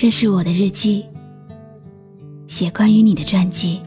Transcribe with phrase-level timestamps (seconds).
[0.00, 1.04] 这是我的日记，
[2.48, 3.78] 写关于你的传记。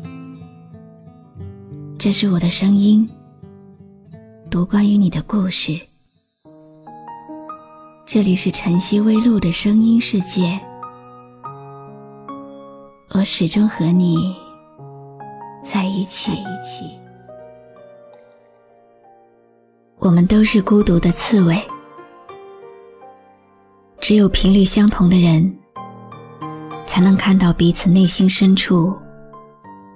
[1.98, 3.10] 这是我的声音，
[4.48, 5.76] 读关于你的故事。
[8.06, 10.60] 这里是晨曦微露的声音世界，
[13.16, 14.36] 我始终和你
[15.64, 16.32] 在一起。
[19.98, 21.60] 我们都是孤独的刺猬，
[24.00, 25.58] 只有频率相同的人，
[26.94, 28.96] 才能看到彼此内心深处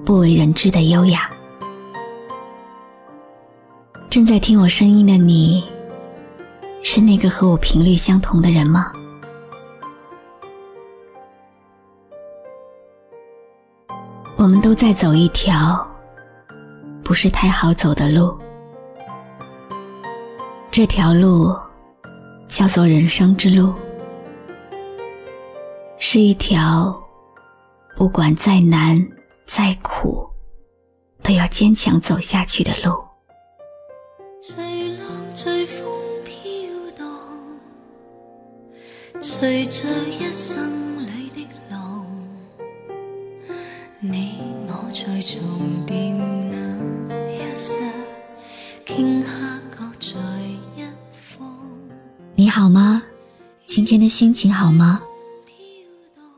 [0.03, 1.29] 不为人知的优雅。
[4.09, 5.63] 正在听我声音的你，
[6.81, 8.91] 是那个和我频率相同的人吗？
[14.35, 15.87] 我们都在走一条
[17.03, 18.35] 不是太好走的路，
[20.71, 21.55] 这条路
[22.47, 23.71] 叫做人生之路，
[25.99, 26.95] 是一条
[27.95, 28.95] 不管再难
[29.47, 30.29] 再苦，
[31.23, 33.03] 都要坚强走下去的路。
[34.39, 35.85] 随浪随风
[36.23, 36.41] 飘
[36.95, 37.07] 荡，
[39.19, 42.05] 随着一生里的浪，
[43.99, 45.39] 你我在重
[45.85, 46.57] 叠那
[47.31, 47.73] 一刹，
[48.85, 49.29] 顷刻
[49.71, 50.15] 各在
[50.75, 51.51] 一方。
[52.35, 53.01] 你好吗？
[53.65, 55.01] 今天的心情好吗？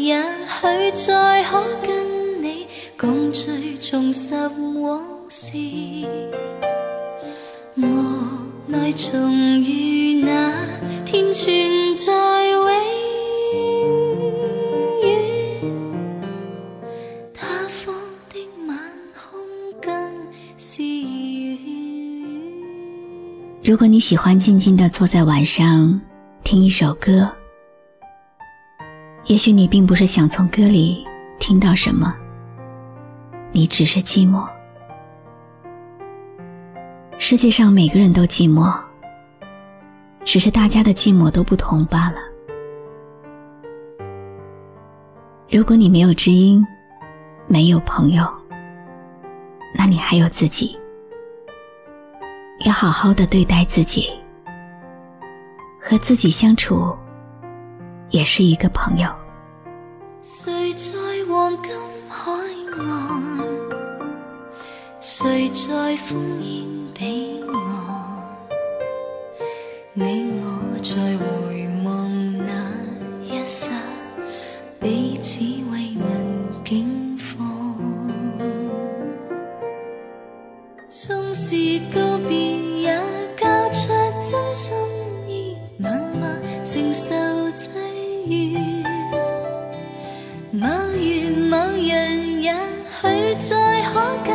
[0.00, 2.66] 也许再可跟你
[2.98, 4.34] 共聚，重拾
[4.80, 5.52] 往事。
[7.76, 7.84] 无
[8.66, 10.54] 奈重遇那
[11.04, 12.66] 天存在永
[15.02, 15.20] 远，
[17.34, 17.94] 他方
[18.32, 18.78] 的晚
[19.14, 19.38] 空
[19.82, 19.92] 更
[20.56, 21.58] 是远。
[23.62, 26.00] 如果你喜欢静静的坐在晚上
[26.42, 27.30] 听一首歌，
[29.24, 31.06] 也许你并不是想从歌里
[31.38, 32.14] 听到什么，
[33.52, 34.48] 你只是寂寞。
[37.18, 38.74] 世界上每个人都寂寞，
[40.24, 42.16] 只是大家的寂寞都不同罢了。
[45.50, 46.66] 如果你没有知音，
[47.46, 48.26] 没有朋友，
[49.74, 50.78] 那你还有自己。
[52.64, 54.08] 要好好的对待自己，
[55.80, 56.96] 和自己相处，
[58.10, 59.08] 也是一个朋友。
[60.22, 60.90] 谁在
[61.28, 61.72] 黄金
[62.08, 62.32] 海
[62.78, 63.40] 岸？
[65.00, 68.24] 谁在烽烟彼岸？
[69.94, 72.52] 你我在回望那
[73.24, 73.70] 一刹，
[74.78, 75.40] 彼此
[75.72, 75.89] 为
[90.90, 91.56] 某月某
[91.86, 92.52] 人，也
[93.00, 93.06] 许
[93.38, 94.34] 再可跟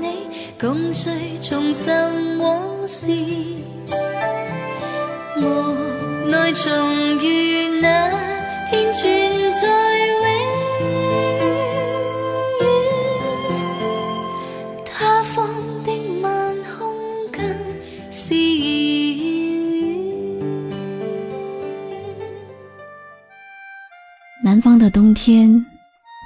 [0.00, 0.06] 你
[0.58, 1.90] 共聚，重拾
[2.38, 3.10] 往事。
[5.38, 5.42] 无
[6.28, 8.10] 奈重遇那
[8.70, 9.66] 天存在
[10.06, 10.22] 永
[12.60, 12.64] 远，
[14.84, 15.44] 他方
[15.84, 15.90] 的
[16.22, 16.94] 晚空
[17.32, 17.42] 更
[18.10, 18.36] 是远。
[24.44, 25.66] 南方的冬天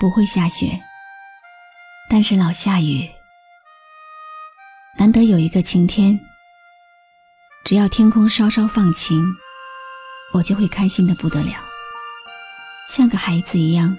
[0.01, 0.81] 不会下雪，
[2.09, 3.07] 但是老下雨。
[4.97, 6.19] 难得有一个晴天，
[7.67, 9.23] 只要天空稍稍放晴，
[10.33, 11.53] 我就会开心的不得了，
[12.89, 13.95] 像个孩子一样，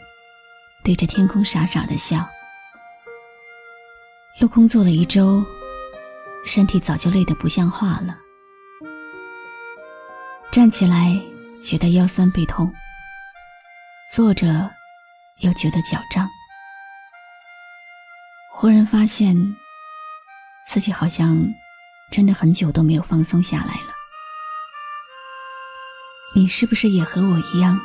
[0.83, 2.27] 对着天空傻傻的笑。
[4.39, 5.45] 又工作了一周，
[6.47, 8.17] 身体早就累得不像话了，
[10.51, 11.15] 站起来
[11.63, 12.73] 觉得腰酸背痛。
[14.15, 14.69] 坐着，
[15.41, 16.29] 又觉得脚胀，
[18.51, 19.35] 忽然发现
[20.67, 21.38] 自己好像
[22.11, 23.93] 真的很久都没有放松下来了。
[26.35, 27.79] 你是不是也和我一样，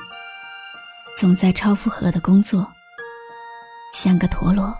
[1.18, 2.70] 总在超负荷的工作，
[3.94, 4.72] 像个陀螺，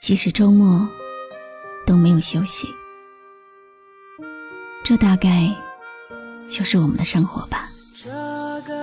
[0.00, 0.88] 即使周末
[1.86, 2.68] 都没有休息？
[4.84, 5.48] 这大概
[6.48, 7.69] 就是我们的生活吧。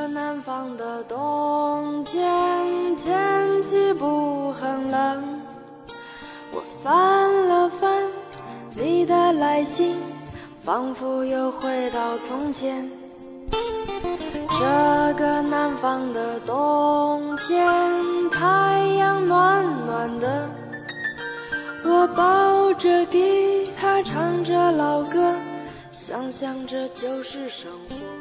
[0.08, 5.42] 南方的冬天，天气不很冷。
[6.52, 8.10] 我翻了翻
[8.74, 9.98] 你的来信，
[10.64, 12.90] 仿佛又回到从前。
[13.52, 17.68] 这个南方的冬天，
[18.32, 20.50] 太阳暖暖的，
[21.84, 25.36] 我抱着吉他唱着老歌，
[25.92, 28.17] 想象着就是生活。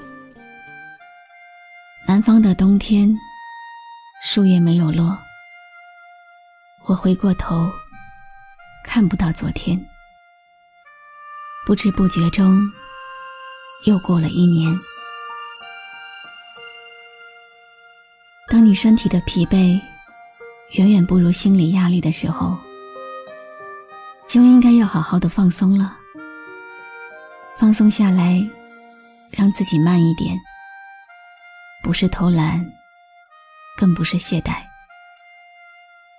[2.16, 3.14] 南方的冬天，
[4.22, 5.14] 树叶没有落，
[6.86, 7.70] 我回过头，
[8.86, 9.78] 看不到昨天，
[11.66, 12.58] 不知不觉中，
[13.84, 14.74] 又过了一年。
[18.48, 19.78] 当你身体的疲惫
[20.78, 22.56] 远远不如心理压力的时候，
[24.26, 25.94] 就应该要好好的放松了。
[27.58, 28.42] 放松下来，
[29.32, 30.34] 让自己慢一点，
[31.86, 32.66] 不是偷懒，
[33.76, 34.56] 更不是懈怠，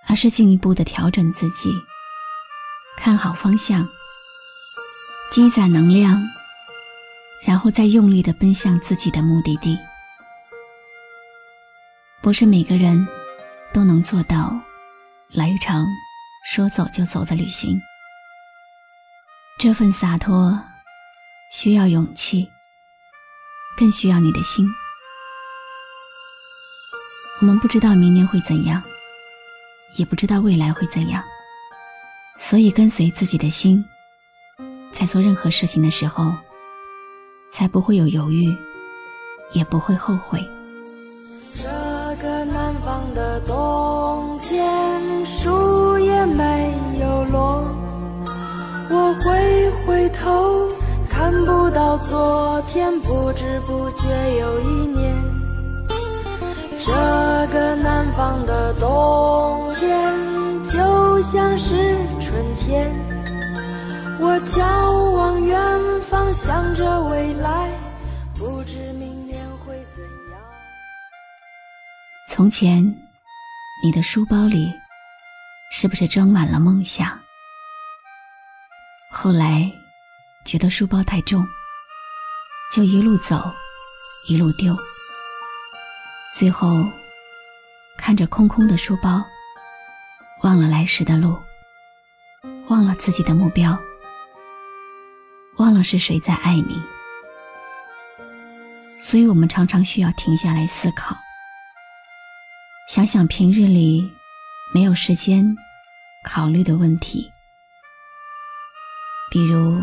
[0.07, 1.69] 而是进一步的调整自己，
[2.95, 3.85] 看好方向，
[5.29, 6.23] 积攒能量，
[7.45, 9.77] 然后再用力的奔向自己的目的地。
[12.21, 13.05] 不是每个人
[13.73, 14.57] 都能做到
[15.33, 15.85] 来一场
[16.49, 17.77] 说走就走的旅行。
[19.59, 20.57] 这份洒脱
[21.51, 22.49] 需要勇气，
[23.77, 24.65] 更需要你的心。
[27.39, 28.81] 我们不知道明年会怎样，
[29.95, 31.21] 也不知道未来会怎样，
[32.39, 33.85] 所以跟随自己的心，
[34.91, 36.31] 在做任何事情的时候，
[37.51, 38.51] 才不会有犹豫，
[39.53, 40.43] 也不会后悔。
[41.55, 41.63] 这
[42.19, 47.63] 个南方的冬天，树叶没有落。
[48.89, 50.71] 我回回头，
[51.07, 54.07] 看不到昨天，不知不觉
[54.39, 54.86] 有一
[56.97, 62.89] 这个南方的冬天，就像是春天。
[64.19, 67.69] 我眺望远方，想着未来，
[68.33, 70.41] 不知明年会怎样。
[72.33, 72.83] 从前，
[73.83, 74.73] 你的书包里
[75.71, 77.07] 是不是装满了梦想？
[79.11, 79.71] 后来，
[80.45, 81.45] 觉得书包太重，
[82.73, 83.39] 就一路走，
[84.27, 84.75] 一路丢。
[86.37, 86.85] 最后，
[87.97, 89.23] 看着空空的书包，
[90.43, 91.35] 忘了来时的路，
[92.67, 93.75] 忘了自己的目标，
[95.55, 96.79] 忘了是谁在爱你。
[99.01, 101.17] 所以我们常常需要停下来思考。
[102.87, 104.07] 想想平日里
[104.75, 105.57] 没有时间
[106.23, 107.31] 考虑的问题，
[109.31, 109.81] 比如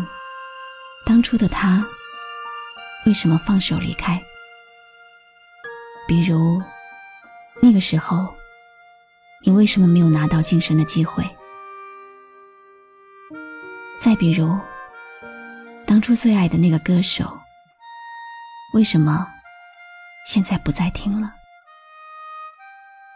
[1.05, 1.85] 当初的他
[3.05, 4.23] 为什么放手离开？
[6.07, 6.61] 比如
[7.61, 8.33] 那个时候
[9.41, 11.23] 你为什么没有拿到晋升的机会？
[13.99, 14.55] 再比如
[15.87, 17.39] 当初最爱的那个歌手，
[18.73, 19.25] 为什么
[20.27, 21.31] 现在不再听了？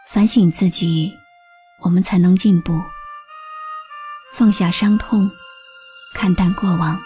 [0.08, 1.12] 反省自己，
[1.80, 2.72] 我们才能进步；
[4.34, 5.30] 放下伤痛，
[6.14, 7.00] 看淡过往，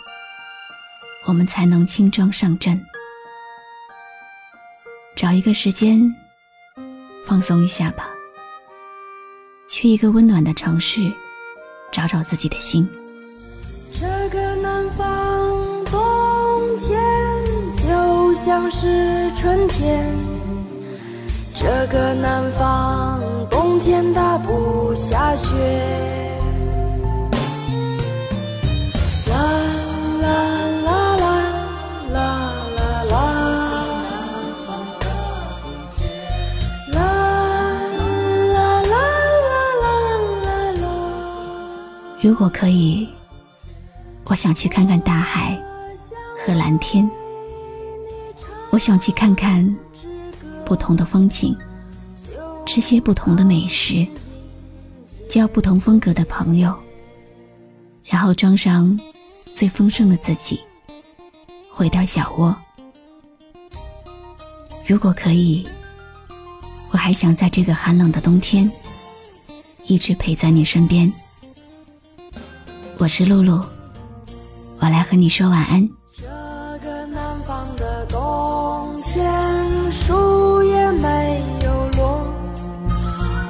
[1.26, 2.82] 我们才能轻装上阵。
[5.24, 6.14] 找一个时间，
[7.24, 8.06] 放松一下吧。
[9.66, 11.10] 去一个温暖的城市，
[11.90, 12.86] 找找自己的心。
[13.98, 17.00] 这个南方冬天，
[17.72, 20.14] 就像是春天。
[21.54, 26.23] 这个南方冬天它不下雪。
[42.24, 43.06] 如果可以，
[44.24, 45.60] 我想去看看大海
[46.38, 47.06] 和蓝天。
[48.70, 49.76] 我想去看看。
[50.64, 51.54] 不同的风景，
[52.64, 54.08] 吃些不同的美食，
[55.28, 56.74] 交不同风格的朋友，
[58.02, 58.98] 然后装上
[59.54, 60.58] 最丰盛的自己，
[61.70, 62.56] 回到小窝。
[64.86, 65.68] 如果可以，
[66.90, 68.72] 我还想在这个寒冷的冬天，
[69.86, 71.12] 一直陪在你身边。
[72.98, 73.60] 我是露露，
[74.78, 75.88] 我来和你说晚安。
[76.16, 76.24] 这
[76.86, 82.26] 个南方的冬天，树叶没有落，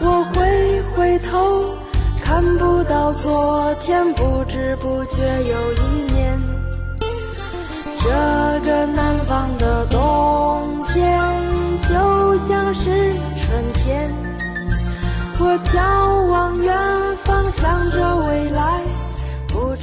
[0.00, 1.76] 我回回头
[2.22, 6.40] 看不到昨天，不知不觉又一年。
[8.00, 8.08] 这
[8.64, 11.20] 个南方的冬天
[11.82, 13.14] 就像是。
[13.36, 14.10] 春天。
[15.38, 16.74] 我眺望远
[17.24, 18.73] 方，想着未来，